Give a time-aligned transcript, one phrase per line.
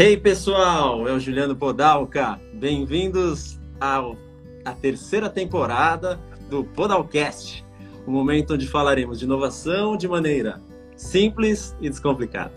[0.00, 2.40] Hey pessoal, é o Juliano Podalca.
[2.54, 7.66] Bem-vindos à terceira temporada do Podalcast,
[8.06, 10.62] o momento onde falaremos de inovação de maneira
[10.96, 12.52] simples e descomplicada.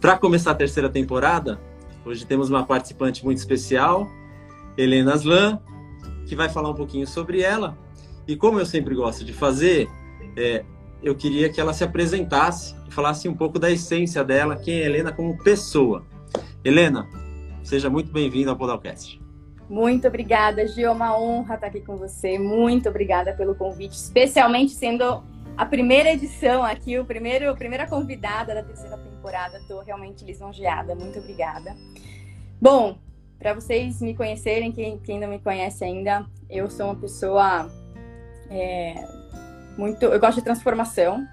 [0.00, 1.60] Para começar a terceira temporada,
[2.04, 4.10] hoje temos uma participante muito especial,
[4.76, 5.60] Helena Aslan,
[6.26, 7.78] que vai falar um pouquinho sobre ela.
[8.26, 9.88] E como eu sempre gosto de fazer,
[10.36, 10.64] é,
[11.00, 14.86] eu queria que ela se apresentasse e falasse um pouco da essência dela, quem é
[14.86, 16.04] Helena como pessoa.
[16.64, 17.08] Helena,
[17.62, 19.20] seja muito bem-vinda ao Podalcast.
[19.68, 20.88] Muito obrigada, Gil.
[20.88, 22.38] É uma honra estar aqui com você.
[22.38, 25.24] Muito obrigada pelo convite, especialmente sendo
[25.56, 29.58] a primeira edição aqui, o primeiro, a primeira convidada da terceira temporada.
[29.58, 30.94] Estou realmente lisonjeada.
[30.94, 31.74] Muito obrigada.
[32.60, 32.98] Bom,
[33.38, 37.70] para vocês me conhecerem, quem, quem não me conhece ainda, eu sou uma pessoa
[38.50, 38.94] é,
[39.76, 40.04] muito.
[40.04, 41.26] Eu gosto de transformação,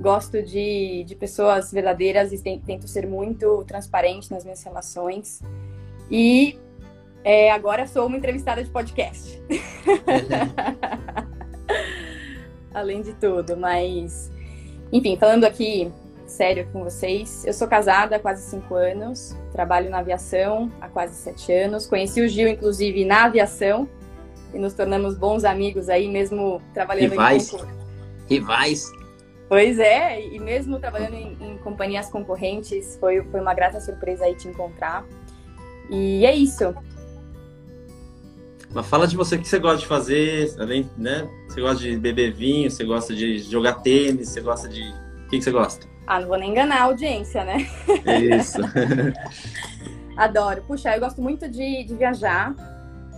[0.00, 5.40] gosto de, de pessoas verdadeiras e tento ser muito transparente nas minhas relações.
[6.10, 6.58] E
[7.24, 9.40] é, agora sou uma entrevistada de podcast.
[12.74, 14.30] Além de tudo, mas.
[14.92, 15.90] Enfim, falando aqui
[16.26, 21.14] sério com vocês, eu sou casada há quase cinco anos, trabalho na aviação há quase
[21.14, 21.86] sete anos.
[21.86, 23.88] Conheci o Gil, inclusive, na aviação
[24.52, 27.52] e nos tornamos bons amigos aí, mesmo trabalhando Rivais.
[27.52, 29.01] em Rivais.
[29.52, 34.34] Pois é, e mesmo trabalhando em, em, companhias concorrentes, foi, foi uma grata surpresa aí
[34.34, 35.04] te encontrar.
[35.90, 36.74] E é isso.
[38.72, 41.28] Mas fala de você o que você gosta de fazer, além, né?
[41.46, 44.80] Você gosta de beber vinho, você gosta de jogar tênis, você gosta de.
[44.80, 45.86] O que, que você gosta?
[46.06, 47.68] Ah, não vou nem enganar a audiência, né?
[48.34, 48.56] Isso.
[50.16, 50.62] Adoro.
[50.62, 52.54] Puxa, eu gosto muito de, de viajar.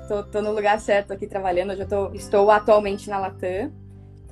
[0.08, 1.74] Tô, tô, no lugar certo aqui trabalhando.
[1.74, 3.83] Eu já tô, estou atualmente na Latam.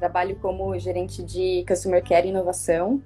[0.02, 3.00] Trabalho como gerente de Customer Care e Inovação.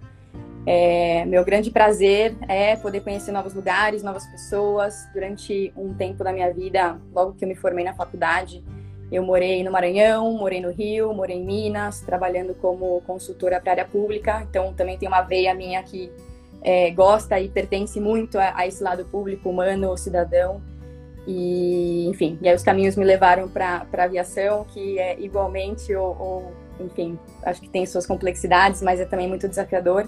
[0.64, 5.06] É, meu grande prazer é poder conhecer novos lugares, novas pessoas.
[5.12, 8.64] Durante um tempo da minha vida, logo que eu me formei na faculdade,
[9.12, 13.74] eu morei no Maranhão, morei no Rio, morei em Minas, trabalhando como consultora para a
[13.74, 14.46] área pública.
[14.48, 16.10] Então, também tem uma veia minha que
[16.62, 20.62] é, gosta e pertence muito a, a, esse lado público, humano, cidadão.
[21.26, 26.16] E, enfim, e aí os caminhos me levaram para a aviação, que é igualmente, ou,
[26.18, 30.06] ou, enfim, acho que tem suas complexidades, mas é também muito desafiador.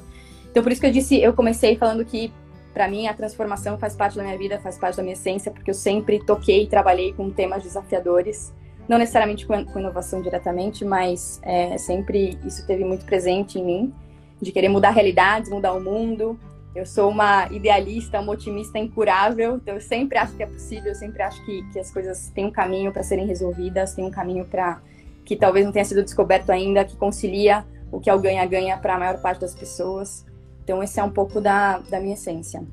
[0.50, 2.32] Então, por isso que eu disse, eu comecei falando que,
[2.72, 5.70] para mim, a transformação faz parte da minha vida, faz parte da minha essência, porque
[5.70, 8.52] eu sempre toquei e trabalhei com temas desafiadores
[8.88, 13.94] não necessariamente com, inovação diretamente, mas é, sempre isso teve muito presente em mim,
[14.40, 16.40] de querer mudar realidades, mudar o mundo.
[16.74, 20.94] Eu sou uma idealista, uma otimista incurável, então eu sempre acho que é possível, eu
[20.94, 24.46] sempre acho que, que as coisas têm um caminho para serem resolvidas, tem um caminho
[24.46, 24.80] para
[25.28, 27.62] que talvez não tenha sido descoberto ainda, que concilia
[27.92, 30.24] o que é o ganha-ganha para a maior parte das pessoas.
[30.64, 32.66] Então, esse é um pouco da, da minha essência.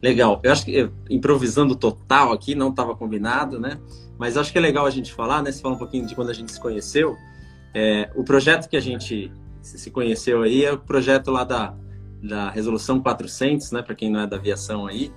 [0.00, 0.40] Legal.
[0.44, 3.80] Eu acho que improvisando total aqui, não estava combinado, né?
[4.16, 5.50] Mas acho que é legal a gente falar, né?
[5.50, 7.16] Você fala um pouquinho de quando a gente se conheceu.
[7.74, 11.74] É, o projeto que a gente se conheceu aí é o projeto lá da,
[12.22, 13.82] da Resolução 400, né?
[13.82, 15.12] Para quem não é da aviação aí.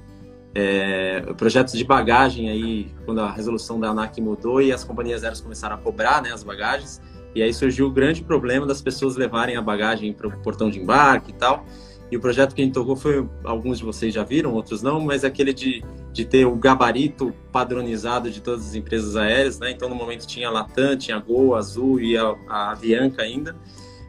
[0.56, 5.42] É, projetos de bagagem aí, quando a resolução da ANAC mudou e as companhias aéreas
[5.42, 7.02] começaram a cobrar né, as bagagens.
[7.36, 10.80] E aí surgiu o grande problema das pessoas levarem a bagagem para o portão de
[10.80, 11.66] embarque e tal.
[12.12, 15.00] E o projeto que a gente tocou foi, alguns de vocês já viram, outros não,
[15.00, 19.70] mas é aquele de, de ter o gabarito padronizado de todas as empresas aéreas, né?
[19.70, 23.22] Então, no momento tinha a Latam, tinha a Gol, a Azul e a, a Avianca
[23.22, 23.56] ainda.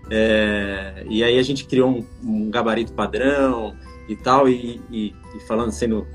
[0.08, 3.76] É, e aí a gente criou um, um gabarito padrão
[4.08, 6.06] e tal, e, e, e, falando, sendo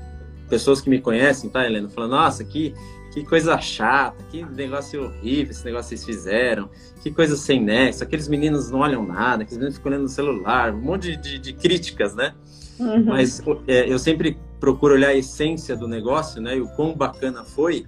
[0.48, 1.88] pessoas que me conhecem, tá, Helena?
[1.88, 2.74] Falando, nossa, que,
[3.12, 6.68] que coisa chata, que negócio horrível esse negócio que vocês fizeram,
[7.02, 10.72] que coisa sem nexo, aqueles meninos não olham nada, aqueles meninos ficam olhando no celular,
[10.72, 12.34] um monte de, de, de críticas, né?
[12.78, 13.04] Uhum.
[13.04, 16.56] Mas é, eu sempre procuro olhar a essência do negócio, né?
[16.56, 17.86] E o quão bacana foi.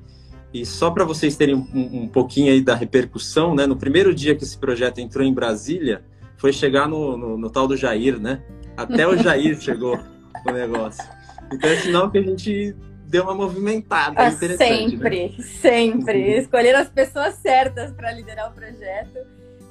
[0.53, 3.67] E só para vocês terem um, um, pouquinho aí da repercussão, né?
[3.67, 6.03] No primeiro dia que esse projeto entrou em Brasília,
[6.37, 8.43] foi chegar no, no, no tal do Jair, né?
[8.77, 9.99] Até o Jair chegou
[10.47, 11.05] no negócio.
[11.53, 14.27] Então é sinal que a gente deu uma movimentada.
[14.27, 15.45] Ah, sempre, né?
[15.45, 16.19] sempre.
[16.19, 16.39] Uhum.
[16.39, 19.19] Escolher as pessoas certas para liderar o projeto.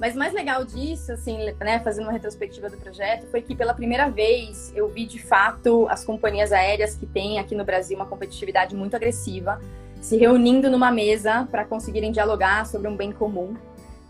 [0.00, 4.08] Mas mais legal disso, assim, né, fazendo uma retrospectiva do projeto, foi que pela primeira
[4.08, 8.76] vez eu vi de fato as companhias aéreas que têm aqui no Brasil uma competitividade
[8.76, 9.60] muito agressiva
[10.00, 13.56] se reunindo numa mesa para conseguirem dialogar sobre um bem comum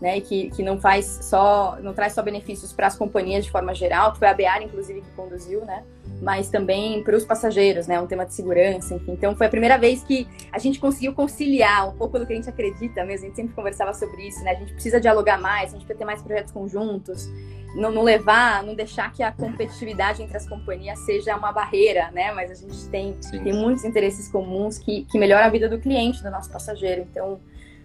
[0.01, 3.73] né, que, que não faz só, não traz só benefícios para as companhias de forma
[3.73, 5.83] geral, que foi a Bear, inclusive, que conduziu, né,
[6.21, 9.11] mas também para os passageiros, né, um tema de segurança, enfim.
[9.11, 12.35] Então, foi a primeira vez que a gente conseguiu conciliar um pouco do que a
[12.35, 15.69] gente acredita mesmo, a gente sempre conversava sobre isso, né, a gente precisa dialogar mais,
[15.69, 17.27] a gente precisa ter mais projetos conjuntos,
[17.75, 22.31] não, não, levar, não deixar que a competitividade entre as companhias seja uma barreira, né?
[22.31, 26.23] Mas a gente tem, tem muitos interesses comuns que, que melhoram a vida do cliente,
[26.23, 27.01] do nosso passageiro.
[27.01, 27.39] Então,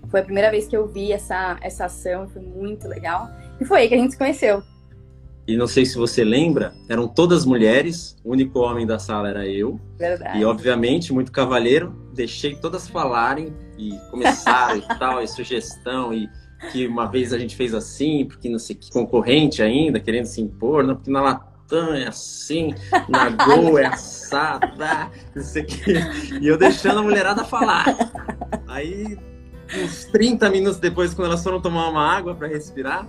[0.08, 3.28] foi a primeira vez que eu vi essa, essa ação, foi muito legal.
[3.60, 4.62] E foi aí que a gente se conheceu.
[5.46, 9.46] E não sei se você lembra, eram todas mulheres, o único homem da sala era
[9.46, 9.78] eu.
[9.98, 10.38] Verdade.
[10.38, 16.30] E, obviamente, muito cavalheiro, deixei todas falarem e começaram e tal, e sugestão, e
[16.72, 20.40] que uma vez a gente fez assim, porque não sei que concorrente ainda, querendo se
[20.40, 22.74] impor, não, porque na Latam é assim,
[23.06, 25.92] na Gol é assada, não sei o que.
[26.40, 27.84] E eu deixando a mulherada falar.
[28.66, 29.18] Aí,
[29.76, 33.06] uns 30 minutos depois, quando elas foram tomar uma água para respirar,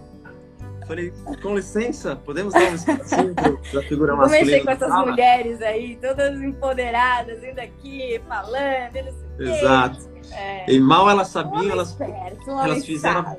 [0.87, 1.11] Falei,
[1.41, 4.45] com licença, podemos dar um espacinho pra figura masculina?
[4.45, 5.11] Comecei com essas fala.
[5.11, 8.95] mulheres aí, todas empoderadas, indo aqui, falando,
[9.39, 10.09] Exato.
[10.31, 10.71] É.
[10.71, 13.37] E mal elas sabiam, elas, esperto, elas fizeram,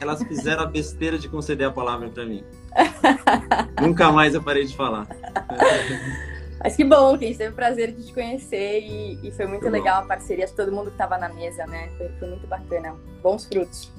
[0.00, 2.44] elas fizeram a besteira de conceder a palavra para mim.
[3.82, 5.06] Nunca mais eu parei de falar.
[6.62, 9.46] Mas que bom que a gente teve o prazer de te conhecer e, e foi
[9.46, 10.04] muito legal bom.
[10.04, 11.90] a parceria de todo mundo que estava na mesa, né?
[11.98, 12.94] Foi, foi muito bacana.
[13.22, 13.92] Bons frutos.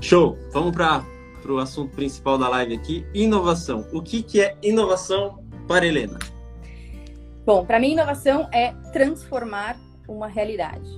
[0.00, 0.38] Show!
[0.52, 1.04] Vamos para
[1.42, 3.86] para o assunto principal da live aqui, inovação.
[3.92, 6.18] O que, que é inovação para Helena?
[7.44, 10.90] Bom, para mim, inovação é transformar uma realidade.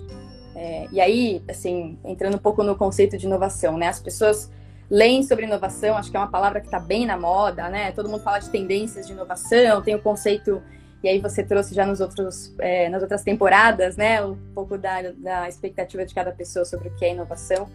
[0.54, 3.88] É, e aí, assim, entrando um pouco no conceito de inovação, né?
[3.88, 4.50] As pessoas
[4.90, 7.92] leem sobre inovação, acho que é uma palavra que está bem na moda, né?
[7.92, 10.60] Todo mundo fala de tendências de inovação, tem o conceito,
[11.02, 14.22] e aí você trouxe já nos outros, é, nas outras temporadas, né?
[14.22, 17.68] Um pouco da, da expectativa de cada pessoa sobre o que é inovação.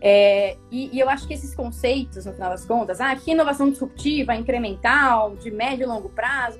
[0.00, 3.68] É, e, e, eu acho que esses conceitos, no final das contas, ah, que inovação
[3.68, 6.58] disruptiva, incremental, de médio e longo prazo,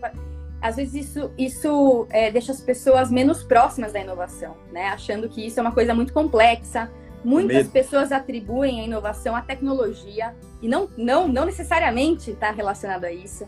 [0.60, 4.88] às vezes isso, isso é, deixa as pessoas menos próximas da inovação, né?
[4.88, 6.90] Achando que isso é uma coisa muito complexa.
[7.25, 13.12] Muitas pessoas atribuem a inovação à tecnologia e não, não, não necessariamente está relacionado a
[13.12, 13.46] isso.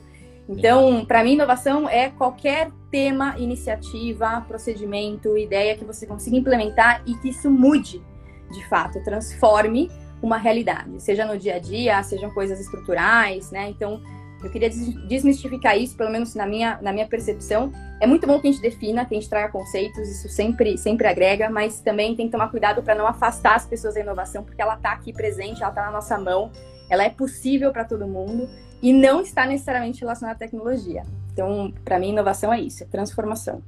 [0.50, 7.14] Então, para mim, inovação é qualquer tema, iniciativa, procedimento, ideia que você consiga implementar e
[7.14, 8.02] que isso mude
[8.50, 9.88] de fato, transforme
[10.20, 13.70] uma realidade, seja no dia a dia, sejam coisas estruturais, né?
[13.70, 14.02] Então,
[14.43, 14.69] eu queria
[15.06, 17.70] desmistificar isso, pelo menos na minha, na minha percepção.
[18.00, 21.06] É muito bom que a gente defina, que a gente traga conceitos, isso sempre, sempre
[21.06, 24.61] agrega, mas também tem que tomar cuidado para não afastar as pessoas da inovação, porque
[24.61, 26.50] ela está aqui presente, ela está na nossa mão,
[26.88, 28.49] ela é possível para todo mundo
[28.82, 31.03] e não está necessariamente relacionada à tecnologia.
[31.32, 33.62] Então, para mim, inovação é isso, é transformação.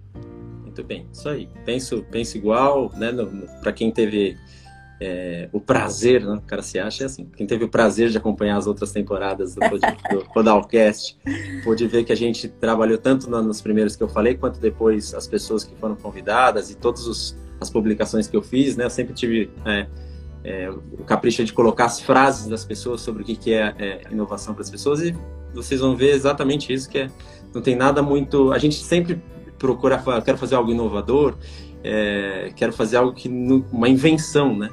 [0.63, 1.49] Muito bem, isso aí.
[1.65, 3.11] Penso, penso igual, né?
[3.61, 4.37] Para quem teve
[5.03, 6.35] é, o prazer, né?
[6.35, 7.29] o cara se acha é assim.
[7.37, 9.61] Quem teve o prazer de acompanhar as outras temporadas do,
[10.11, 11.19] do Podalcast,
[11.65, 15.27] pôde ver que a gente trabalhou tanto nos primeiros que eu falei, quanto depois as
[15.27, 18.85] pessoas que foram convidadas e todas as publicações que eu fiz, né?
[18.85, 19.87] Eu sempre tive é,
[20.45, 24.01] é, o capricho de colocar as frases das pessoas sobre o que, que é, é
[24.11, 25.15] inovação para as pessoas e
[25.55, 27.11] vocês vão ver exatamente isso, que é,
[27.55, 28.53] não tem nada muito...
[28.53, 29.23] A gente sempre
[29.59, 31.37] procura, quero fazer algo inovador,
[31.85, 34.71] é, quero fazer algo que uma invenção, né?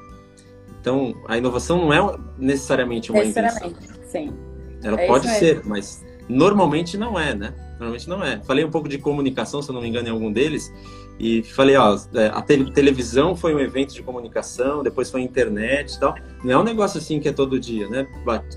[0.79, 4.03] Então, a inovação não é necessariamente uma necessariamente, invenção.
[4.07, 4.33] sim.
[4.81, 7.53] Ela é pode ser, mas normalmente não é, né?
[7.71, 8.39] Normalmente não é.
[8.41, 10.71] Falei um pouco de comunicação, se eu não me engano, em algum deles.
[11.19, 15.23] E falei, ó, é, a te televisão foi um evento de comunicação, depois foi a
[15.23, 16.15] internet e tal.
[16.43, 18.07] Não é um negócio assim que é todo dia, né?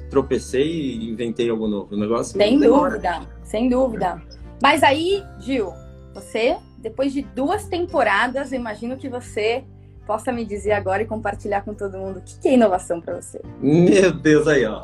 [0.09, 1.93] Tropecei e inventei algo novo.
[1.93, 4.22] O negócio Sem dúvida, sem dúvida.
[4.63, 5.72] Mas aí, Gil,
[6.15, 9.65] você, depois de duas temporadas, eu imagino que você
[10.06, 13.41] possa me dizer agora e compartilhar com todo mundo o que é inovação para você.
[13.60, 14.82] Meu Deus, aí, ó.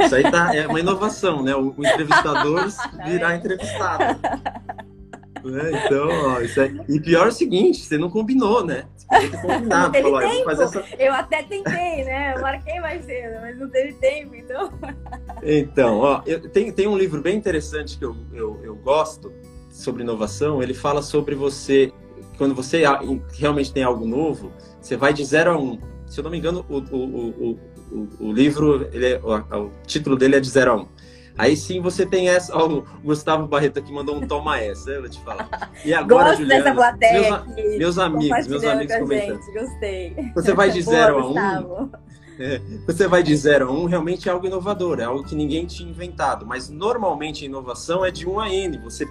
[0.00, 1.54] Isso aí tá, é uma inovação, né?
[1.54, 2.68] O, o entrevistador
[3.06, 4.20] virar entrevistado.
[5.44, 6.72] É, então, ó, isso é...
[6.88, 8.86] E pior é o seguinte, você não combinou, né?
[8.96, 9.92] Você podia ter combinado.
[9.92, 10.50] Não falou, tempo.
[10.50, 10.84] Eu, essa...
[10.98, 12.34] eu até tentei, né?
[12.36, 14.70] Eu marquei mais cedo, mas não teve tempo, então.
[15.42, 19.30] Então, ó, eu, tem, tem um livro bem interessante que eu, eu, eu gosto
[19.68, 20.62] sobre inovação.
[20.62, 21.92] Ele fala sobre você
[22.36, 22.82] quando você
[23.32, 25.62] realmente tem algo novo, você vai de 0 a 1.
[25.62, 25.78] Um.
[26.06, 27.58] Se eu não me engano, o, o,
[27.92, 30.80] o, o, livro, ele é, o, o, título dele é de 0 a 1.
[30.80, 30.88] Um.
[31.36, 32.56] Aí sim você tem essa.
[32.56, 35.72] Ó, o Gustavo Barreto aqui mandou um toma essa, eu vou te falar.
[35.84, 39.42] E agora, Gosto Juliana, dessa plateia meus, aqui, meus amigos, meus amigos comentando.
[39.42, 40.16] Gente, gostei.
[40.34, 41.30] Você vai de 0 a 1.
[41.30, 41.90] Um,
[42.38, 45.34] é, você vai de 0 a 1, um, realmente é algo inovador, é algo que
[45.34, 46.46] ninguém tinha inventado.
[46.46, 48.78] Mas normalmente a inovação é de 1 um a N.
[48.78, 49.06] Você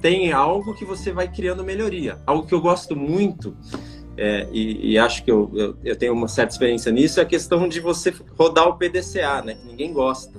[0.00, 2.18] tem algo que você vai criando melhoria.
[2.26, 3.56] Algo que eu gosto muito,
[4.16, 7.26] é, e, e, acho que eu, eu, eu, tenho uma certa experiência nisso, é a
[7.26, 9.54] questão de você rodar o PDCA, né?
[9.54, 10.38] Que ninguém gosta.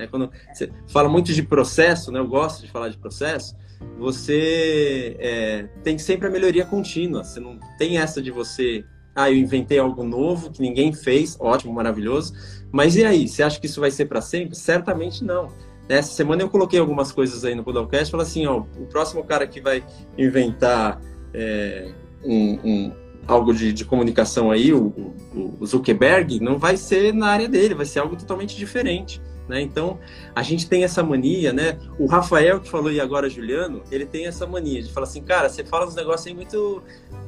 [0.00, 0.06] Né?
[0.06, 2.18] Quando você fala muito de processo, né?
[2.18, 3.54] Eu gosto de falar de processo.
[3.98, 7.24] Você é, tem sempre a melhoria contínua.
[7.24, 11.72] Você não tem essa de você ah, eu inventei algo novo que ninguém fez, ótimo,
[11.72, 12.32] maravilhoso.
[12.72, 13.28] Mas e aí?
[13.28, 14.56] Você acha que isso vai ser para sempre?
[14.56, 15.48] Certamente não.
[15.88, 19.46] Essa semana eu coloquei algumas coisas aí no podcast, falei assim, ó, o próximo cara
[19.46, 19.82] que vai
[20.16, 21.00] inventar
[21.34, 21.92] é,
[22.24, 22.92] um, um,
[23.26, 25.12] algo de, de, comunicação aí, o,
[25.60, 29.20] o, Zuckerberg, não vai ser na área dele, vai ser algo totalmente diferente.
[29.50, 29.60] Né?
[29.60, 29.98] Então,
[30.32, 31.76] a gente tem essa mania, né?
[31.98, 35.48] O Rafael, que falou e agora Juliano, ele tem essa mania de falar assim, cara,
[35.48, 36.82] você fala uns negócios aí muito...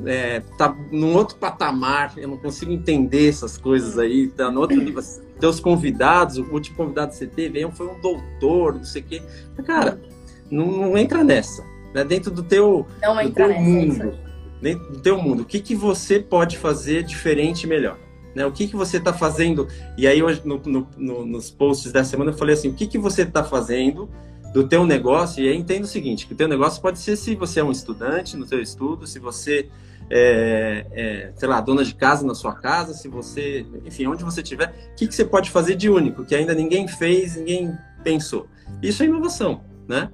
[0.07, 4.77] É, tá num outro patamar, eu não consigo entender essas coisas aí, tá no outro
[4.77, 5.03] nível.
[5.41, 9.23] Teus convidados, o último convidado que você teve foi um doutor, não sei o quê.
[9.67, 10.01] Cara,
[10.49, 11.65] não, não entra nessa.
[11.93, 12.05] Né?
[12.05, 14.19] Dentro do teu, não do teu nessa, mundo,
[14.61, 17.99] dentro do teu mundo, o que, que você pode fazer diferente e melhor?
[18.35, 18.47] Né?
[18.47, 19.69] O que, que você está fazendo?
[19.97, 22.87] E aí, hoje, no, no, no, nos posts da semana, eu falei assim: o que,
[22.87, 24.09] que você está fazendo
[24.53, 25.43] do teu negócio?
[25.43, 27.71] E aí entenda o seguinte: que o teu negócio pode ser se você é um
[27.73, 29.69] estudante no teu estudo, se você
[30.11, 34.41] é, é, sei lá, dona de casa na sua casa, se você, enfim, onde você
[34.41, 38.47] estiver, o que, que você pode fazer de único, que ainda ninguém fez, ninguém pensou?
[38.83, 40.11] Isso é inovação, né?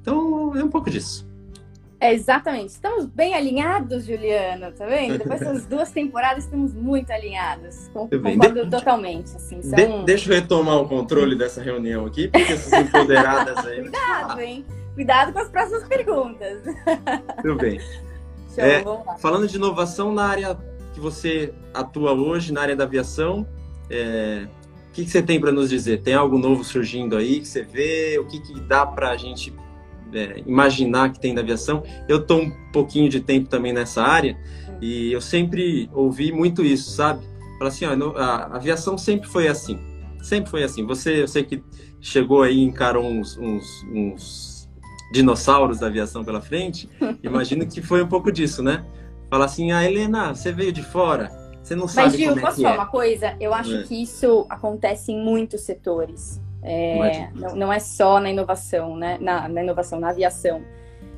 [0.00, 1.27] Então, é um pouco disso.
[2.00, 2.70] É, exatamente.
[2.70, 5.18] Estamos bem alinhados, Juliano, tá vendo?
[5.18, 7.88] Depois dessas duas temporadas estamos muito alinhados.
[7.92, 8.70] Concordo de...
[8.70, 9.34] totalmente.
[9.34, 10.00] Assim, são...
[10.00, 10.04] de...
[10.04, 13.80] Deixa eu retomar o controle dessa reunião aqui, porque essas empoderadas aí.
[13.80, 14.64] Cuidado, hein?
[14.94, 16.62] Cuidado com as próximas perguntas.
[17.42, 17.80] Tudo bem.
[18.54, 18.82] Show, é,
[19.18, 20.58] falando de inovação na área
[20.94, 23.46] que você atua hoje, na área da aviação,
[23.90, 24.46] é...
[24.88, 26.02] o que, que você tem para nos dizer?
[26.02, 28.18] Tem algo novo surgindo aí que você vê?
[28.18, 29.52] O que, que dá para a gente
[30.12, 31.82] é, imaginar que tem da aviação.
[32.08, 34.38] Eu estou um pouquinho de tempo também nessa área
[34.80, 37.24] e eu sempre ouvi muito isso, sabe?
[37.58, 39.78] Falar assim, ó, a aviação sempre foi assim,
[40.22, 40.86] sempre foi assim.
[40.86, 41.62] Você, eu sei que
[42.00, 44.68] chegou aí e encarou uns, uns, uns
[45.12, 46.88] dinossauros da aviação pela frente,
[47.22, 48.84] imagino que foi um pouco disso, né?
[49.28, 51.28] Falar assim, ah, Helena, você veio de fora,
[51.62, 52.78] você não sabe Mas, Gil, como é posso falar é.
[52.78, 53.36] uma coisa?
[53.40, 53.82] Eu acho é.
[53.82, 56.40] que isso acontece em muitos setores.
[56.62, 59.18] É, não, não, é só na inovação, né?
[59.20, 60.62] Na, na inovação, na aviação.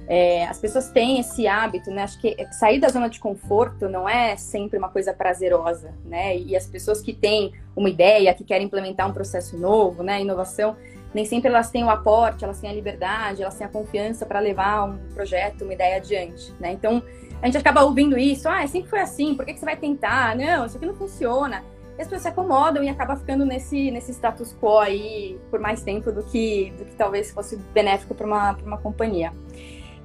[0.07, 2.03] É, as pessoas têm esse hábito, né?
[2.03, 6.37] Acho que sair da zona de conforto não é sempre uma coisa prazerosa, né?
[6.37, 10.21] E as pessoas que têm uma ideia, que querem implementar um processo novo, né?
[10.21, 10.77] Inovação,
[11.15, 14.41] nem sempre elas têm o aporte, elas têm a liberdade, elas têm a confiança para
[14.41, 16.73] levar um projeto, uma ideia adiante, né?
[16.73, 17.03] Então,
[17.41, 20.37] a gente acaba ouvindo isso, ah, sempre foi assim, por que, que você vai tentar?
[20.37, 21.65] Não, isso aqui não funciona
[22.01, 26.11] as pessoas se acomodam e acaba ficando nesse, nesse status quo aí por mais tempo
[26.11, 29.33] do que, do que talvez fosse benéfico para uma, uma companhia.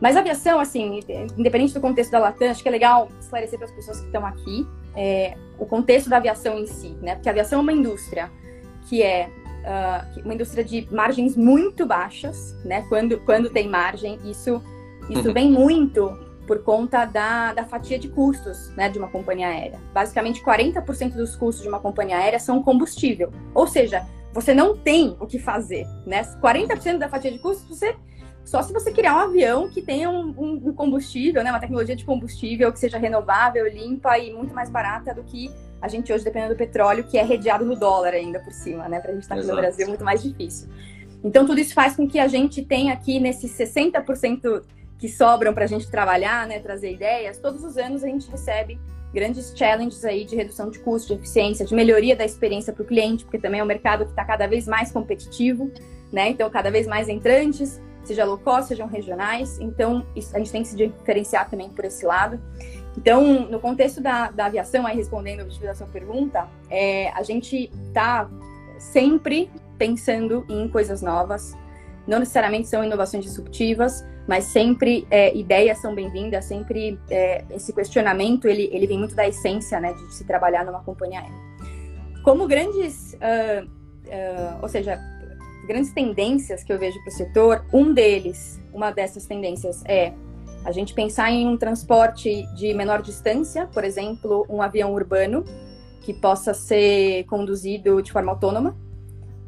[0.01, 0.99] Mas a aviação, assim,
[1.37, 4.25] independente do contexto da Latam, acho que é legal esclarecer para as pessoas que estão
[4.25, 7.15] aqui é, o contexto da aviação em si, né?
[7.15, 8.29] Porque a aviação é uma indústria
[8.89, 9.29] que é
[9.63, 12.85] uh, uma indústria de margens muito baixas, né?
[12.89, 14.61] Quando, quando tem margem, isso,
[15.09, 19.79] isso vem muito por conta da, da fatia de custos né, de uma companhia aérea.
[19.93, 23.31] Basicamente, 40% dos custos de uma companhia aérea são combustível.
[23.53, 25.85] Ou seja, você não tem o que fazer.
[26.05, 26.23] Né?
[26.41, 27.95] 40% da fatia de custos, você
[28.43, 31.95] só se você criar um avião que tenha um, um, um, combustível, né, uma tecnologia
[31.95, 35.49] de combustível que seja renovável, limpa e muito mais barata do que
[35.81, 38.99] a gente hoje, dependendo do petróleo, que é redeado no dólar ainda por cima, né?
[38.99, 40.69] Para a gente estar tá aqui no Brasil, é muito mais difícil.
[41.23, 44.63] Então, tudo isso faz com que a gente tenha aqui nesses 60%
[44.97, 48.79] que sobram para a gente trabalhar, né, trazer ideias, todos os anos a gente recebe
[49.13, 52.85] grandes challenges aí de redução de custo, de eficiência, de melhoria da experiência para o
[52.85, 55.71] cliente, porque também é um mercado que está cada vez mais competitivo,
[56.11, 56.29] né?
[56.29, 59.57] Então, cada vez mais entrantes, seja low cost, sejam regionais.
[59.59, 62.39] Então, isso, a gente tem que se diferenciar também por esse lado.
[62.97, 67.23] Então, no contexto da, da aviação, aí respondendo o objetivo da sua pergunta, é, a
[67.23, 68.29] gente está
[68.77, 71.55] sempre pensando em coisas novas.
[72.05, 78.47] Não necessariamente são inovações disruptivas, mas sempre é, ideias são bem-vindas, sempre é, esse questionamento
[78.47, 81.45] ele, ele vem muito da essência né, de se trabalhar numa companhia aérea.
[82.23, 84.99] Como grandes, uh, uh, ou seja,
[85.67, 90.11] grandes tendências que eu vejo para o setor, um deles, uma dessas tendências é
[90.63, 95.45] a gente pensar em um transporte de menor distância, por exemplo, um avião urbano
[96.01, 98.75] que possa ser conduzido de forma autônoma,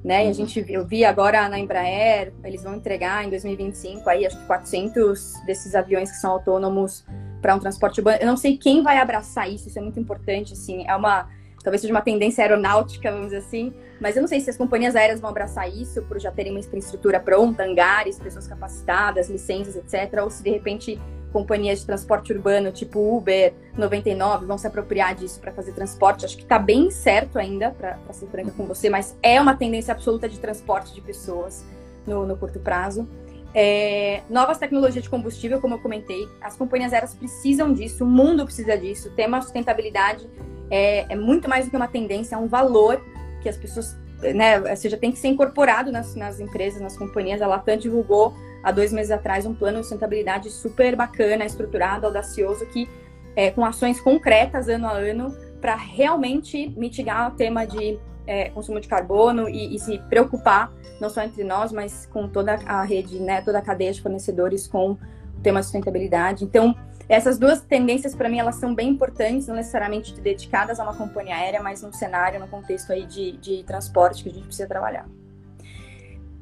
[0.08, 0.26] né?
[0.26, 4.40] E a gente eu vi agora na Embraer, eles vão entregar em 2025 aí acho
[4.40, 7.06] que 400 desses aviões que são autônomos
[7.42, 8.18] para um transporte urbano.
[8.22, 11.28] Eu não sei quem vai abraçar isso, isso é muito importante, assim, é uma
[11.62, 14.96] talvez seja uma tendência aeronáutica, vamos dizer assim, mas eu não sei se as companhias
[14.96, 20.22] aéreas vão abraçar isso por já terem uma infraestrutura pronta, hangares, pessoas capacitadas, licenças, etc,
[20.24, 20.98] ou se de repente
[21.32, 26.26] companhias de transporte urbano, tipo Uber, 99, vão se apropriar disso para fazer transporte.
[26.26, 29.94] Acho que está bem certo ainda, para ser franca com você, mas é uma tendência
[29.94, 31.66] absoluta de transporte de pessoas
[32.06, 33.08] no, no curto prazo.
[33.54, 38.46] É, novas tecnologias de combustível, como eu comentei, as companhias aéreas precisam disso, o mundo
[38.46, 39.10] precisa disso.
[39.10, 40.28] O tema sustentabilidade
[40.70, 43.02] é, é muito mais do que uma tendência, é um valor
[43.42, 47.42] que as pessoas né, ou seja, tem que ser incorporado nas, nas empresas, nas companhias.
[47.42, 48.34] A Latam divulgou
[48.64, 52.90] há dois meses atrás um plano de sustentabilidade super bacana, estruturado, audacioso, que
[53.36, 58.80] é, com ações concretas ano a ano para realmente mitigar o tema de é, consumo
[58.80, 63.20] de carbono e, e, se preocupar não só entre nós, mas com toda a rede,
[63.20, 65.00] né, toda a cadeia de fornecedores com o
[65.42, 66.44] tema de sustentabilidade.
[66.44, 66.76] Então,
[67.10, 71.36] essas duas tendências para mim elas são bem importantes, não necessariamente dedicadas a uma companhia
[71.36, 75.08] aérea, mas num cenário, no contexto aí de, de transporte que a gente precisa trabalhar.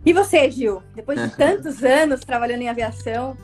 [0.05, 0.81] E você, Gil?
[0.95, 3.37] Depois de tantos anos trabalhando em aviação,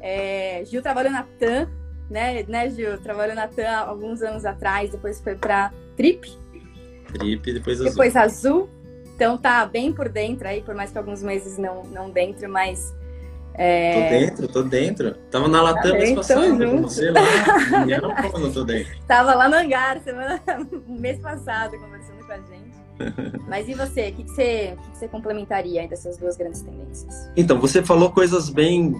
[0.00, 1.68] é, Gil trabalhou na TAM,
[2.10, 2.98] né, né, Gil?
[2.98, 6.28] Trabalhou na TAM alguns anos atrás, depois foi para Trip.
[7.12, 7.90] Trip, depois Azul.
[7.90, 8.70] Depois Azul.
[9.14, 12.94] Então tá bem por dentro aí, por mais que alguns meses não, não dentro, mas.
[13.54, 13.92] É...
[13.92, 15.14] Tô dentro, tô dentro.
[15.30, 17.20] Tava na Latam tá mês passado, com você lá.
[18.38, 18.92] não tô dentro.
[19.06, 20.40] Tava lá no hangar, semana,
[20.88, 22.72] mês passado, conversando com a gente.
[23.48, 24.08] Mas e você?
[24.08, 27.30] O que, que, você, o que, que você complementaria aí dessas duas grandes tendências?
[27.36, 28.94] Então, você falou coisas bem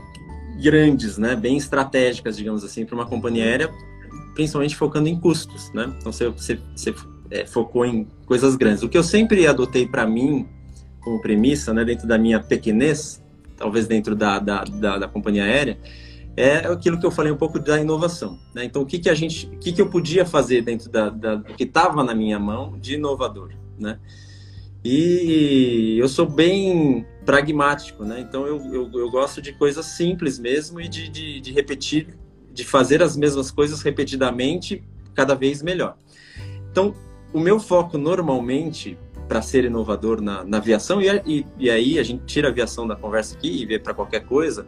[0.61, 1.35] grandes, né?
[1.35, 3.71] Bem estratégicas, digamos assim, para uma companhia aérea,
[4.35, 5.93] principalmente focando em custos, né?
[5.99, 6.95] Então, você, você, você
[7.31, 8.83] é, focou em coisas grandes.
[8.83, 10.47] O que eu sempre adotei para mim,
[11.01, 13.22] como premissa, né, dentro da minha pequenez,
[13.63, 15.79] talvez dentro da, da, da, da, companhia aérea,
[16.37, 18.41] é aquilo que eu falei um pouco da inovação.
[18.53, 18.65] Né?
[18.65, 21.37] Então, o que, que a gente, o que, que eu podia fazer dentro da, da
[21.37, 24.01] do que estava na minha mão de inovador, né?
[24.85, 28.19] E eu sou bem pragmático, né?
[28.19, 32.19] Então, eu, eu, eu gosto de coisas simples mesmo e de, de, de repetir,
[32.53, 34.83] de fazer as mesmas coisas repetidamente,
[35.15, 35.97] cada vez melhor.
[36.73, 36.93] Então,
[37.33, 38.99] o meu foco normalmente
[39.33, 42.87] para ser inovador na, na aviação, e, e, e, aí a gente tira a aviação
[42.87, 44.67] da conversa aqui e vê para qualquer coisa,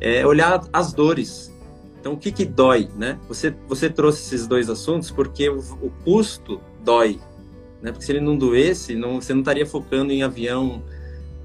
[0.00, 1.54] é olhar as dores.
[2.00, 3.18] Então, o que, que dói, né?
[3.28, 7.20] Você, você trouxe esses dois assuntos porque o, o custo dói,
[7.82, 7.92] né?
[7.92, 10.82] Porque se ele não doesse, não, você não estaria focando em avião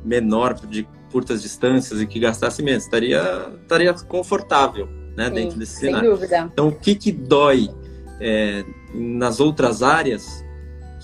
[0.02, 2.86] menor, de curtas distâncias e que gastasse menos.
[2.86, 4.88] Estaria, estaria confortável,
[5.18, 5.26] né?
[5.26, 6.12] Sim, dentro desse cenário.
[6.12, 6.50] Dúvida.
[6.54, 7.70] Então, o que, que dói
[8.22, 10.42] é, nas outras áreas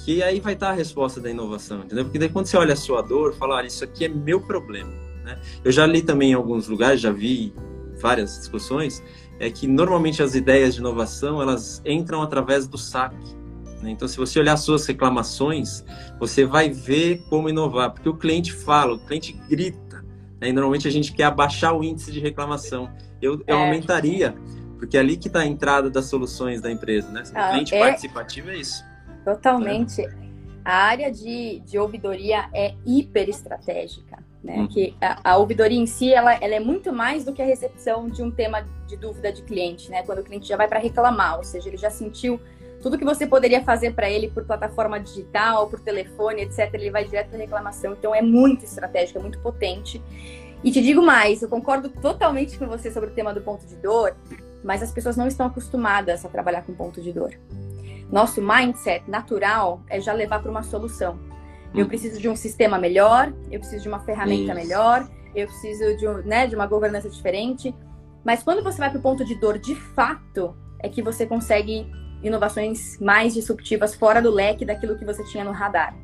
[0.07, 2.05] que aí vai estar a resposta da inovação, entendeu?
[2.05, 4.89] Porque daí quando você olha a sua dor, fala, isso aqui é meu problema,
[5.21, 5.37] né?
[5.65, 7.53] Eu já li também em alguns lugares, já vi
[7.99, 9.03] várias discussões,
[9.37, 13.35] é que normalmente as ideias de inovação, elas entram através do saque.
[13.81, 13.89] Né?
[13.89, 15.83] Então, se você olhar suas reclamações,
[16.17, 20.05] você vai ver como inovar, porque o cliente fala, o cliente grita,
[20.39, 20.47] né?
[20.47, 22.89] e normalmente a gente quer abaixar o índice de reclamação.
[23.21, 23.61] Eu, eu é.
[23.61, 24.33] aumentaria,
[24.79, 27.23] porque é ali que está a entrada das soluções da empresa, né?
[27.23, 27.79] O ah, cliente é...
[27.81, 28.86] participativo é isso.
[29.33, 30.07] Totalmente.
[30.63, 34.59] A área de, de ouvidoria é hiper estratégica, né?
[34.59, 34.67] Uhum.
[34.67, 38.07] Que a, a, ouvidoria em si, ela, ela é muito mais do que a recepção
[38.07, 40.03] de um tema de dúvida de cliente, né?
[40.03, 42.39] Quando o cliente já vai para reclamar, ou seja, ele já sentiu
[42.81, 46.73] tudo que você poderia fazer para ele por plataforma digital, por telefone, etc.
[46.73, 47.93] Ele vai direto para reclamação.
[47.93, 50.01] Então é muito estratégico, é muito potente.
[50.63, 53.75] E te digo mais, eu concordo totalmente com você sobre o tema do ponto de
[53.75, 54.15] dor,
[54.63, 57.37] mas as pessoas não estão acostumadas a trabalhar com ponto de dor.
[58.11, 61.19] Nosso mindset natural é já levar para uma solução.
[61.75, 61.87] Eu hum.
[61.87, 64.55] preciso de um sistema melhor, eu preciso de uma ferramenta Isso.
[64.55, 67.75] melhor, eu preciso de, um, né, de uma governança diferente.
[68.23, 71.89] Mas quando você vai para o ponto de dor de fato, é que você consegue
[72.23, 75.95] inovações mais disruptivas fora do leque daquilo que você tinha no radar.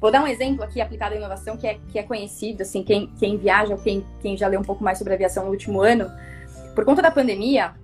[0.00, 3.12] Vou dar um exemplo aqui aplicado à inovação que é, que é conhecido, assim, quem,
[3.18, 6.10] quem viaja ou quem, quem já leu um pouco mais sobre aviação no último ano.
[6.74, 7.74] Por conta da pandemia,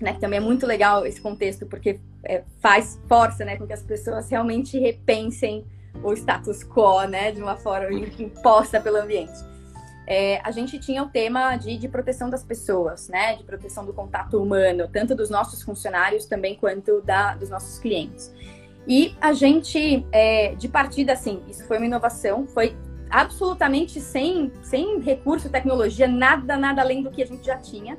[0.00, 3.72] né, que também é muito legal esse contexto, porque é, faz força, né, com que
[3.72, 5.64] as pessoas realmente repensem
[6.02, 9.52] o status quo, né, de uma forma imposta pelo ambiente.
[10.06, 13.92] É, a gente tinha o tema de, de, proteção das pessoas, né, de proteção do
[13.92, 18.32] contato humano, tanto dos nossos funcionários também quanto da, dos nossos clientes.
[18.86, 22.76] E a gente, é, de partida, assim, isso foi uma inovação, foi
[23.08, 27.96] absolutamente sem, sem recurso, tecnologia, nada, nada além do que a gente já tinha.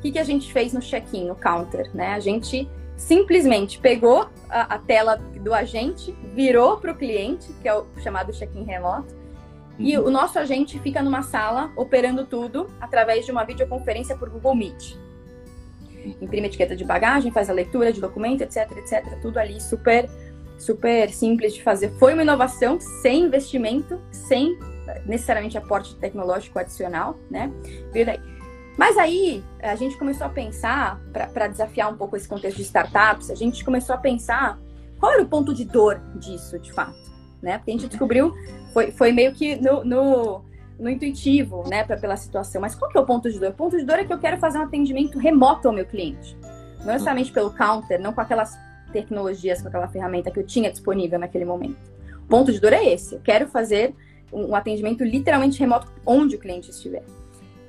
[0.00, 1.94] O que, que a gente fez no check-in, no counter?
[1.94, 2.14] Né?
[2.14, 7.74] A gente simplesmente pegou a, a tela do agente, virou para o cliente, que é
[7.74, 9.76] o chamado check-in remoto, uhum.
[9.78, 14.54] e o nosso agente fica numa sala operando tudo através de uma videoconferência por Google
[14.54, 14.96] Meet.
[16.18, 19.20] Imprime etiqueta de bagagem, faz a leitura de documento, etc, etc.
[19.20, 20.08] Tudo ali super,
[20.58, 21.90] super simples de fazer.
[21.98, 24.58] Foi uma inovação sem investimento, sem
[25.04, 27.52] necessariamente aporte tecnológico adicional, né?
[27.92, 28.39] Veio daí.
[28.80, 33.30] Mas aí a gente começou a pensar, para desafiar um pouco esse contexto de startups,
[33.30, 34.58] a gente começou a pensar
[34.98, 36.96] qual era o ponto de dor disso, de fato.
[37.42, 37.58] Né?
[37.58, 38.32] Porque a gente descobriu,
[38.72, 40.42] foi, foi meio que no, no,
[40.78, 42.58] no intuitivo, né, pra, pela situação.
[42.62, 43.50] Mas qual que é o ponto de dor?
[43.50, 46.34] O ponto de dor é que eu quero fazer um atendimento remoto ao meu cliente.
[46.78, 48.58] Não necessariamente pelo counter, não com aquelas
[48.94, 51.76] tecnologias, com aquela ferramenta que eu tinha disponível naquele momento.
[52.30, 53.16] ponto de dor é esse.
[53.16, 53.94] Eu quero fazer
[54.32, 57.04] um atendimento literalmente remoto onde o cliente estiver.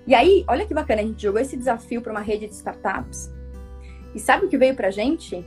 [0.07, 3.31] E aí, olha que bacana, a gente jogou esse desafio para uma rede de startups.
[4.13, 5.45] E sabe o que veio pra gente?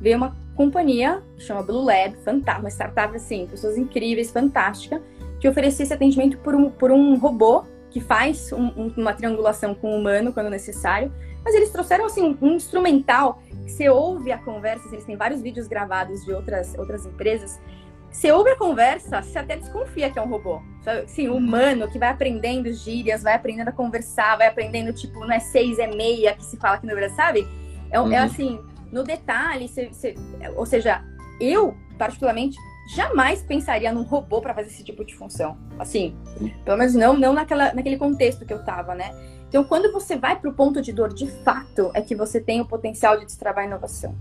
[0.00, 5.00] Veio uma companhia chama Blue Lab, fantástica, uma startup assim, pessoas incríveis, fantástica,
[5.40, 9.74] que oferecia esse atendimento por um, por um robô que faz um, um, uma triangulação
[9.74, 11.12] com o humano quando necessário.
[11.44, 15.66] Mas eles trouxeram assim um instrumental que você ouve a conversa, eles têm vários vídeos
[15.66, 17.58] gravados de outras, outras empresas.
[18.10, 20.60] Você ouve a conversa, você até desconfia que é um robô.
[21.06, 25.38] Sim, humano, que vai aprendendo gírias, vai aprendendo a conversar, vai aprendendo, tipo, não é
[25.38, 27.48] seis, é meia que se fala aqui no Brasil, sabe?
[27.90, 28.12] É, é uhum.
[28.12, 30.14] é assim, no detalhe, você, você,
[30.56, 31.04] ou seja,
[31.40, 32.56] eu, particularmente,
[32.94, 35.56] jamais pensaria num robô para fazer esse tipo de função.
[35.78, 36.16] Assim,
[36.64, 39.10] pelo menos não, não naquela, naquele contexto que eu tava, né?
[39.48, 42.60] Então, quando você vai para o ponto de dor de fato, é que você tem
[42.60, 44.14] o potencial de destravar a inovação.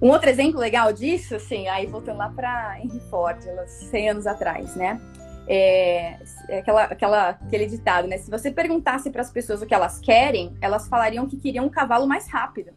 [0.00, 4.76] Um outro exemplo legal disso, assim, aí voltando lá para Henry Ford, 100 anos atrás,
[4.76, 5.00] né?
[5.48, 8.18] É, é, aquela, aquela, aquele ditado, né?
[8.18, 11.70] Se você perguntasse para as pessoas o que elas querem, elas falariam que queriam um
[11.70, 12.72] cavalo mais rápido.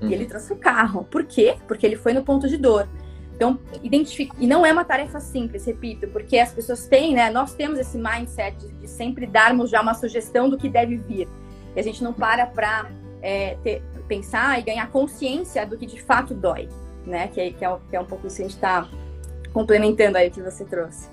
[0.00, 0.08] Uhum.
[0.08, 1.04] E ele trouxe o carro.
[1.04, 1.56] Por quê?
[1.66, 2.88] Porque ele foi no ponto de dor.
[3.34, 4.32] Então, identifique.
[4.38, 7.30] E não é uma tarefa simples, repito, porque as pessoas têm, né?
[7.30, 11.28] Nós temos esse mindset de, de sempre darmos já uma sugestão do que deve vir.
[11.76, 12.90] E a gente não para para
[13.22, 13.56] é,
[14.08, 16.68] pensar e ganhar consciência do que de fato dói,
[17.06, 17.28] né?
[17.28, 18.88] Que, que, é, que é um pouco isso que a gente está
[19.52, 21.08] complementando aí que você trouxe.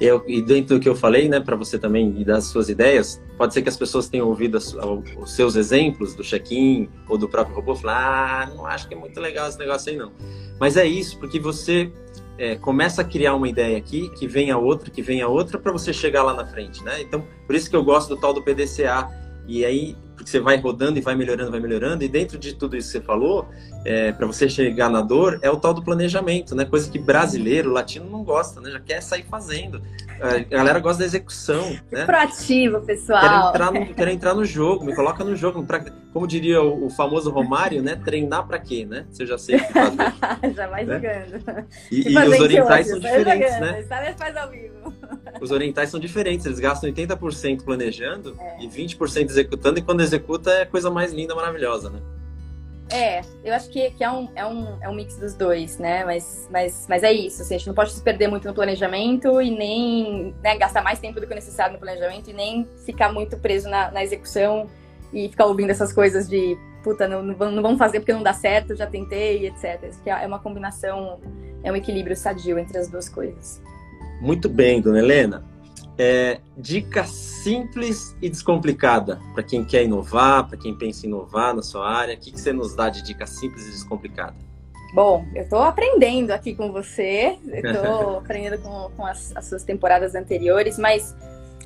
[0.00, 3.20] Eu, e dentro do que eu falei, né, para você também e das suas ideias,
[3.36, 4.74] pode ser que as pessoas tenham ouvido as,
[5.18, 8.96] os seus exemplos do check-in ou do próprio robô falar, ah, não acho que é
[8.96, 10.10] muito legal esse negócio aí não.
[10.58, 11.92] Mas é isso, porque você
[12.38, 15.58] é, começa a criar uma ideia aqui, que vem a outra, que vem a outra,
[15.58, 17.02] para você chegar lá na frente, né?
[17.02, 19.06] Então, por isso que eu gosto do tal do PDCA.
[19.46, 22.76] E aí, porque você vai rodando e vai melhorando, vai melhorando, e dentro de tudo
[22.76, 23.48] isso que você falou,
[23.86, 26.66] é, para você chegar na dor, é o tal do planejamento, né?
[26.66, 28.70] Coisa que brasileiro, latino não gosta, né?
[28.70, 29.80] Já quer sair fazendo.
[30.20, 32.04] A galera gosta da execução, né?
[32.04, 33.20] Proativo, pessoal.
[33.20, 35.64] Quer entrar no, quer entrar no jogo, me coloca no jogo.
[35.64, 37.94] Pra, como diria o, o, famoso Romário, né?
[37.96, 39.06] Treinar para quê, né?
[39.10, 40.54] Você já sei o que fazer.
[40.54, 40.94] já vai né?
[40.94, 41.66] jogando.
[41.90, 43.72] E, e os orientais são diferentes, jogando.
[43.72, 44.14] né?
[44.18, 44.94] faz ao vivo.
[45.40, 48.62] Os orientais são diferentes, eles gastam 80% planejando é.
[48.62, 52.00] e 20% executando, e quando executa é a coisa mais linda, maravilhosa, né?
[52.92, 56.04] É, eu acho que, que é, um, é, um, é um mix dos dois, né?
[56.04, 59.40] Mas, mas, mas é isso, assim, a gente não pode se perder muito no planejamento
[59.40, 63.38] e nem né, gastar mais tempo do que necessário no planejamento e nem ficar muito
[63.38, 64.68] preso na, na execução
[65.12, 68.74] e ficar ouvindo essas coisas de puta, não, não vamos fazer porque não dá certo,
[68.74, 69.82] já tentei, etc.
[69.88, 71.20] Isso que é uma combinação,
[71.62, 73.62] é um equilíbrio sadio entre as duas coisas.
[74.20, 75.44] Muito bem, dona Helena.
[75.98, 81.62] É, dica simples e descomplicada para quem quer inovar, para quem pensa em inovar na
[81.62, 82.14] sua área.
[82.14, 84.34] O que, que você nos dá de dica simples e descomplicada?
[84.92, 90.14] Bom, eu estou aprendendo aqui com você, estou aprendendo com, com as, as, suas temporadas
[90.14, 91.14] anteriores, mas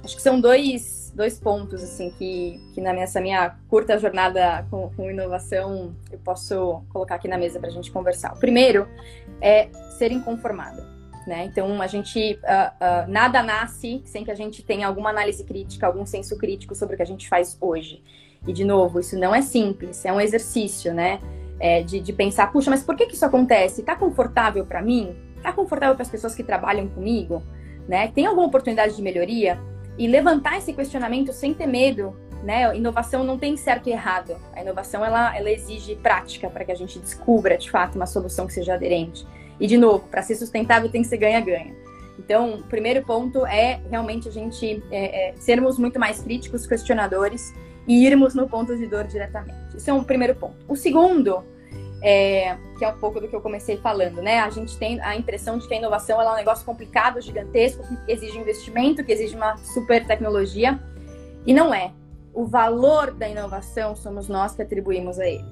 [0.02, 4.90] acho que são dois, dois pontos assim que, que na minha, minha curta jornada com,
[4.90, 8.34] com inovação eu posso colocar aqui na mesa para a gente conversar.
[8.34, 8.88] O primeiro
[9.40, 10.92] é ser inconformada.
[11.26, 11.44] Né?
[11.46, 15.86] Então, a gente uh, uh, nada nasce sem que a gente tenha alguma análise crítica,
[15.86, 18.02] algum senso crítico sobre o que a gente faz hoje.
[18.46, 21.18] E, de novo, isso não é simples, é um exercício, né?
[21.58, 23.80] É, de, de, pensar, puxa, mas por que, que isso acontece?
[23.80, 25.16] Está confortável para mim?
[25.36, 27.42] Está confortável para as pessoas que trabalham comigo?
[27.88, 28.08] Né?
[28.08, 29.58] Tem alguma oportunidade de melhoria?
[29.98, 32.76] E levantar esse questionamento sem ter medo, né?
[32.76, 34.36] Inovação não tem certo e errado.
[34.52, 38.46] A inovação ela, ela exige prática para que a gente descubra de fato uma solução
[38.46, 39.26] que seja aderente.
[39.58, 41.74] E, de novo, para ser sustentável tem que ser ganha-ganha.
[42.18, 47.52] Então, o primeiro ponto é realmente a gente é, é, sermos muito mais críticos, questionadores
[47.86, 49.76] e irmos no ponto de dor diretamente.
[49.76, 50.56] Isso é um primeiro ponto.
[50.68, 51.44] O segundo,
[52.06, 54.40] é, que é um pouco do que eu comecei falando, né?
[54.40, 58.12] A gente tem a impressão de que a inovação é um negócio complicado, gigantesco, que
[58.12, 60.78] exige investimento, que exige uma super tecnologia.
[61.46, 61.92] E não é.
[62.34, 65.46] O valor da inovação somos nós que atribuímos a ele.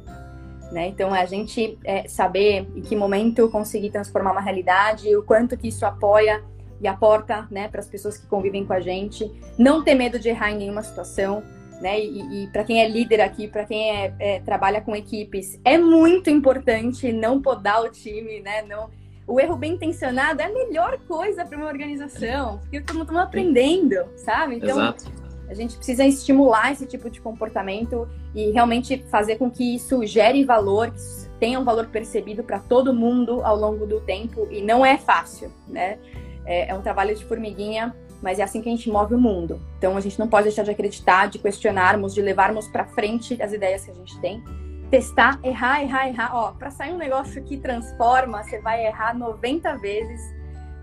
[0.71, 0.89] Né?
[0.89, 5.57] Então, é a gente é, saber em que momento conseguir transformar uma realidade, o quanto
[5.57, 6.45] que isso apoia
[6.83, 10.29] e aporta né, para as pessoas que convivem com a gente, não ter medo de
[10.29, 11.43] errar em nenhuma situação.
[11.81, 12.01] Né?
[12.01, 15.77] E, e para quem é líder aqui, para quem é, é, trabalha com equipes, é
[15.79, 18.63] muito importante não podar o time, né?
[18.63, 18.89] Não,
[19.27, 23.23] o erro bem intencionado é a melhor coisa para uma organização, porque todo mundo está
[23.23, 24.57] aprendendo, sabe?
[24.57, 29.75] Então, Exato a gente precisa estimular esse tipo de comportamento e realmente fazer com que
[29.75, 34.49] isso gere valor, que tenha um valor percebido para todo mundo ao longo do tempo.
[34.51, 35.99] E não é fácil, né?
[36.47, 39.61] É, é um trabalho de formiguinha, mas é assim que a gente move o mundo.
[39.77, 43.53] Então a gente não pode deixar de acreditar, de questionarmos, de levarmos para frente as
[43.53, 44.43] ideias que a gente tem.
[44.91, 46.31] testar, errar, errar, errar.
[46.35, 50.21] Ó, para sair um negócio que transforma, você vai errar 90 vezes,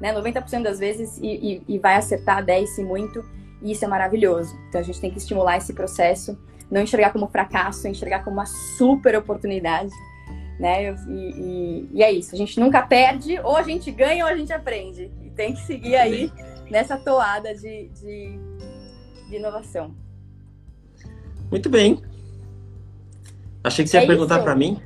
[0.02, 0.12] né?
[0.14, 3.24] 90% das vezes e, e, e vai acertar 10 se muito.
[3.62, 4.58] E isso é maravilhoso.
[4.68, 6.38] Então a gente tem que estimular esse processo,
[6.72, 8.46] não enxergar como fracasso, enxergar como uma
[8.78, 9.92] super oportunidade.
[10.60, 10.92] Né?
[11.08, 12.34] E, e, e, é isso.
[12.34, 15.10] A gente nunca perde, ou a gente ganha ou a gente aprende.
[15.24, 16.32] E tem que seguir aí
[16.70, 18.40] nessa toada de, de,
[19.30, 19.96] de inovação.
[21.50, 22.02] Muito bem.
[23.64, 24.82] Achei que você é ia perguntar para mim.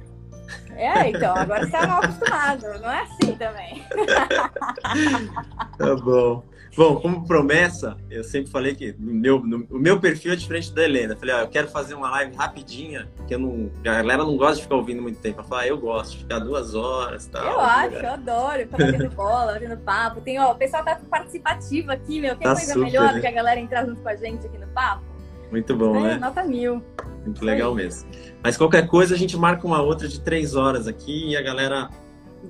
[0.76, 3.84] É, então, agora você está mal acostumado, não é assim também.
[5.78, 6.44] tá bom.
[6.76, 10.74] Bom, como promessa, eu sempre falei que no meu, no, o meu perfil é diferente
[10.74, 11.16] da Helena.
[11.16, 14.56] falei, ó, eu quero fazer uma live rapidinha, que eu não, a galera não gosta
[14.56, 15.42] de ficar ouvindo muito tempo.
[15.42, 17.46] Eu falei, ah, eu gosto de ficar duas horas tal.
[17.46, 18.60] Eu acho, eu adoro.
[18.60, 20.22] Ficar batendo bola, batendo papo.
[20.22, 22.36] Tem, ó, o pessoal tá participativo aqui, meu.
[22.36, 23.22] Tem tá coisa super, melhor né?
[23.22, 25.04] que a galera entrar junto com a gente aqui no papo?
[25.52, 26.16] Muito bom, é, né?
[26.16, 26.82] Nota mil.
[27.24, 28.10] Muito legal mesmo.
[28.42, 31.92] Mas qualquer coisa, a gente marca uma outra de três horas aqui e a galera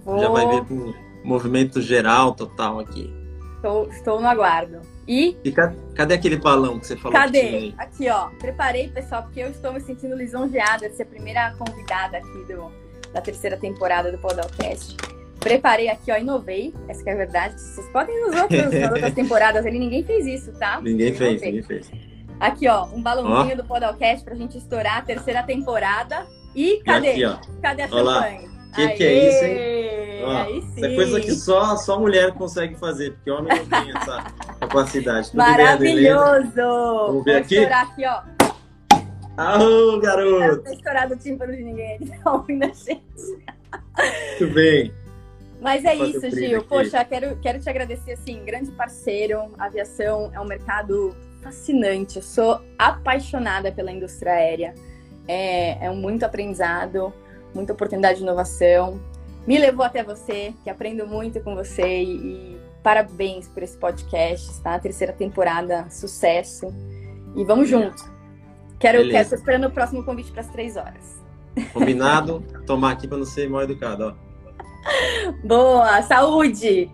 [0.05, 0.17] Vou...
[0.17, 0.93] já vai ver com
[1.25, 3.22] movimento geral total aqui.
[3.63, 4.81] Estou, estou no aguardo.
[5.07, 5.37] E.
[5.41, 7.17] E cadê, cadê, aquele balão que você falou?
[7.17, 7.73] Cadê?
[7.77, 8.27] Aqui, ó.
[8.37, 12.69] Preparei, pessoal, porque eu estou me sentindo lisonjeada de ser a primeira convidada aqui do,
[13.13, 14.97] da terceira temporada do Podalcast.
[15.39, 17.53] Preparei aqui, ó, inovei, essa é a verdade.
[17.57, 20.81] Vocês podem nos outros, nas outras temporadas ali, ninguém fez isso, tá?
[20.81, 21.89] Ninguém fez, ninguém fez.
[22.41, 23.61] Aqui, ó, um balãozinho oh.
[23.61, 26.27] do Podalcast pra gente estourar a terceira temporada.
[26.53, 27.15] E cadê?
[27.15, 28.52] E aqui, cadê a champanhe?
[28.73, 30.23] O que, que é isso, hein?
[30.25, 30.83] Ó, aí sim.
[30.83, 34.23] Essa coisa que só, só mulher consegue fazer, porque homem não tem essa
[34.59, 35.27] capacidade.
[35.29, 36.51] Tudo Maravilhoso!
[36.55, 37.65] Vamos ver Vou aqui?
[37.65, 38.21] aqui, ó.
[39.37, 40.63] Aô, garoto!
[40.63, 43.03] Não estourado o tímpano de ninguém, ele tá ouvindo a gente.
[44.39, 44.91] Muito bem.
[45.61, 46.59] Mas é isso, Gil.
[46.59, 46.67] Aqui.
[46.67, 49.53] Poxa, quero, quero te agradecer, assim, grande parceiro.
[49.59, 52.17] A aviação é um mercado fascinante.
[52.17, 54.73] Eu sou apaixonada pela indústria aérea.
[55.27, 57.13] É, é muito aprendizado,
[57.53, 58.99] muita oportunidade de inovação.
[59.45, 64.49] Me levou até você, que aprendo muito com você e, e parabéns por esse podcast,
[64.49, 64.77] está?
[64.79, 66.67] Terceira temporada, sucesso.
[67.35, 68.03] E vamos junto.
[68.79, 71.21] Quero, quero estar esperando o próximo convite para as três horas.
[71.71, 72.43] Combinado?
[72.65, 74.33] Tomar aqui para não ser mal educado, ó.
[75.43, 76.91] Boa, saúde!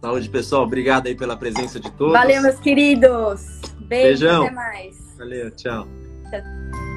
[0.00, 0.62] Saúde, pessoal.
[0.64, 2.14] Obrigado aí pela presença de todos.
[2.14, 3.60] Valeu, meus queridos.
[3.80, 4.44] Beijo, Beijão.
[4.44, 5.16] até mais.
[5.18, 5.86] Valeu, tchau.
[6.30, 6.89] tchau.